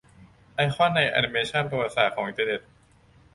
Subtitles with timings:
[0.55, 2.61] ไอคอนใน แอนิเมชัน "ประวัติศาสตร์ของอินเทอร์เน็ต"